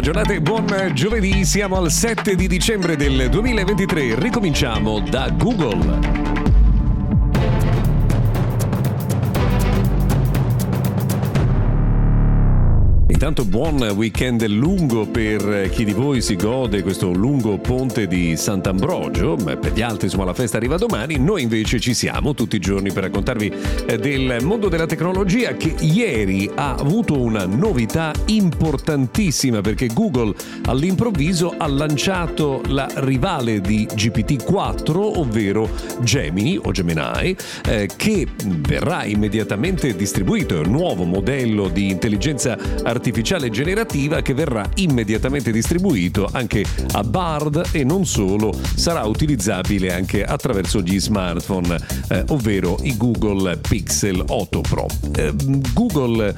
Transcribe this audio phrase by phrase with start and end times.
[0.00, 6.39] Buona giornata e buon giovedì, siamo al 7 di dicembre del 2023, ricominciamo da Google.
[13.20, 19.36] Intanto buon weekend lungo per chi di voi si gode questo lungo ponte di Sant'Ambrogio,
[19.36, 22.90] per gli altri insomma la festa arriva domani, noi invece ci siamo tutti i giorni
[22.90, 23.52] per raccontarvi
[23.84, 30.34] eh, del mondo della tecnologia che ieri ha avuto una novità importantissima perché Google
[30.64, 35.68] all'improvviso ha lanciato la rivale di GPT-4, ovvero
[36.00, 38.26] Gemini o Gemini, eh, che
[38.66, 45.50] verrà immediatamente distribuito, è un nuovo modello di intelligenza artificiale artificiale generativa che verrà immediatamente
[45.50, 51.76] distribuito anche a Bard e non solo, sarà utilizzabile anche attraverso gli smartphone,
[52.08, 54.86] eh, ovvero i Google Pixel 8 Pro.
[55.16, 55.34] Eh,
[55.74, 56.34] Google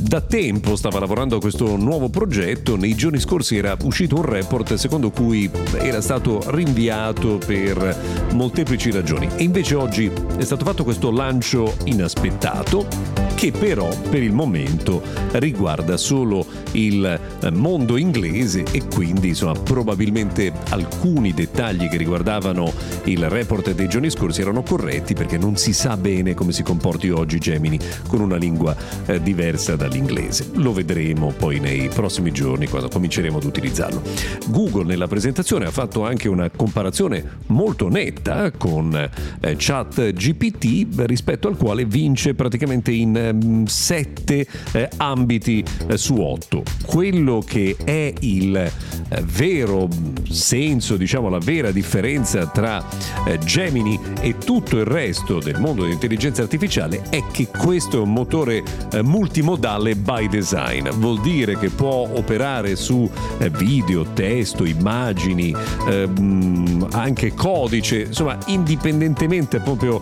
[0.00, 4.74] da tempo stava lavorando a questo nuovo progetto, nei giorni scorsi era uscito un report
[4.74, 11.10] secondo cui era stato rinviato per molteplici ragioni e invece oggi è stato fatto questo
[11.10, 17.04] lancio inaspettato che però per il momento riguarda solo il
[17.40, 22.72] eh, mondo inglese e quindi insomma, probabilmente alcuni dettagli che riguardavano
[23.04, 27.08] il report dei giorni scorsi erano corretti perché non si sa bene come si comporti
[27.08, 30.50] oggi Gemini con una lingua eh, diversa dall'inglese.
[30.54, 34.02] Lo vedremo poi nei prossimi giorni quando cominceremo ad utilizzarlo.
[34.48, 41.48] Google nella presentazione ha fatto anche una comparazione molto netta con eh, Chat GPT rispetto
[41.48, 46.62] al quale vince praticamente in Ehm, sette eh, ambiti eh, su otto.
[46.84, 49.88] Quello che è il eh, vero
[50.28, 52.84] senso, diciamo la vera differenza tra
[53.26, 58.12] eh, Gemini e tutto il resto del mondo dell'intelligenza artificiale è che questo è un
[58.12, 60.88] motore eh, multimodale by design.
[60.88, 65.54] Vuol dire che può operare su eh, video, testo, immagini,
[65.88, 70.00] ehm, anche codice, insomma, indipendentemente proprio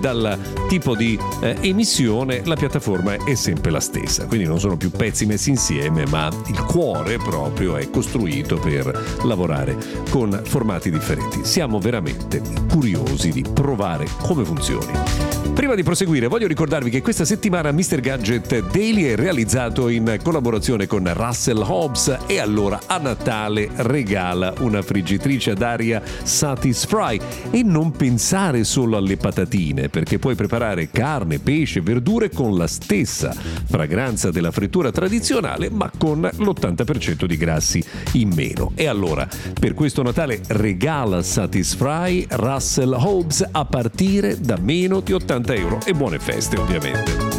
[0.00, 0.38] dal
[0.68, 1.18] tipo di
[1.60, 6.28] emissione, la piattaforma è sempre la stessa, quindi non sono più pezzi messi insieme, ma
[6.46, 9.76] il cuore proprio è costruito per lavorare
[10.10, 11.44] con formati differenti.
[11.44, 15.31] Siamo veramente curiosi di provare come funzioni.
[15.54, 18.00] Prima di proseguire voglio ricordarvi che questa settimana Mr.
[18.00, 24.80] Gadget Daily è realizzato in collaborazione con Russell Hobbs e allora a Natale regala una
[24.80, 27.20] friggitrice ad aria Satisfry
[27.50, 33.32] e non pensare solo alle patatine perché puoi preparare carne, pesce, verdure con la stessa
[33.32, 38.72] fragranza della frittura tradizionale ma con l'80% di grassi in meno.
[38.74, 45.31] E allora per questo Natale regala Satisfry Russell Hobbs a partire da meno di 80
[45.32, 47.31] 80 euro e buone feste ovviamente.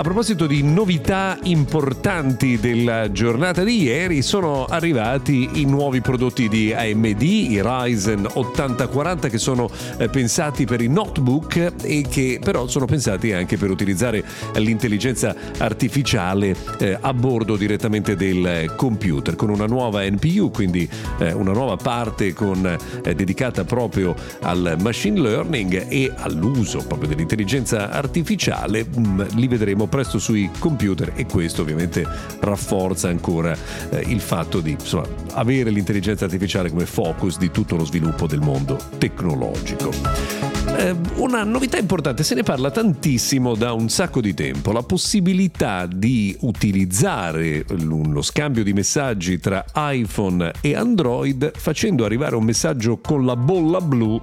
[0.00, 6.72] A proposito di novità importanti della giornata di ieri, sono arrivati i nuovi prodotti di
[6.72, 9.68] AMD, i Ryzen 8040 che sono
[9.98, 14.24] eh, pensati per i notebook e che però sono pensati anche per utilizzare
[14.54, 20.88] l'intelligenza artificiale eh, a bordo direttamente del computer con una nuova NPU, quindi
[21.18, 28.86] eh, una nuova parte con, dedicata proprio al machine learning e all'uso proprio dell'intelligenza artificiale.
[28.98, 32.06] Mm, li vedremo presto sui computer e questo ovviamente
[32.40, 33.54] rafforza ancora
[33.90, 38.40] eh, il fatto di insomma, avere l'intelligenza artificiale come focus di tutto lo sviluppo del
[38.40, 40.49] mondo tecnologico.
[40.66, 45.86] Eh, una novità importante, se ne parla tantissimo da un sacco di tempo, la possibilità
[45.86, 53.26] di utilizzare lo scambio di messaggi tra iPhone e Android facendo arrivare un messaggio con
[53.26, 54.20] la bolla blu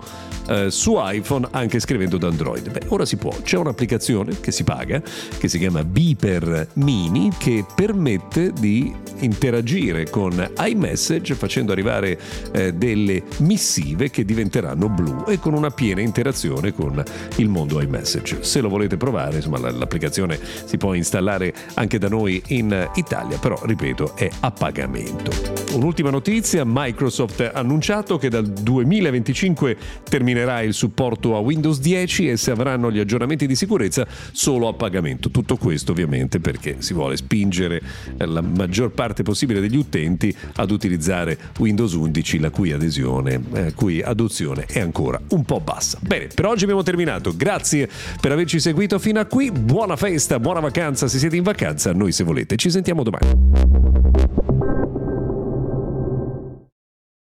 [0.48, 2.72] eh, su iPhone anche scrivendo da Android.
[2.72, 5.02] Beh, ora si può, c'è un'applicazione che si paga,
[5.38, 12.20] che si chiama Beeper Mini, che permette di interagire con iMessage facendo arrivare
[12.52, 17.04] eh, delle missive che diventeranno blu e con una piena interazione con
[17.38, 18.44] il mondo iMessage.
[18.44, 23.60] Se lo volete provare, insomma, l'applicazione si può installare anche da noi in Italia, però
[23.64, 25.32] ripeto, è a pagamento.
[25.74, 29.78] Un'ultima notizia, Microsoft ha annunciato che dal 2025
[30.10, 34.74] terminerà il supporto a Windows 10 e si avranno gli aggiornamenti di sicurezza solo a
[34.74, 35.30] pagamento.
[35.30, 37.82] Tutto questo ovviamente perché si vuole spingere
[38.18, 44.02] la maggior parte possibile degli utenti ad utilizzare Windows 11 la cui adesione, eh, cui
[44.02, 45.98] adozione è ancora un po' bassa.
[46.02, 47.34] Bene, per oggi abbiamo terminato.
[47.36, 47.90] Grazie
[48.20, 49.52] per averci seguito fino a qui.
[49.52, 51.94] Buona festa, buona vacanza se siete in vacanza.
[51.94, 54.07] Noi se volete ci sentiamo domani.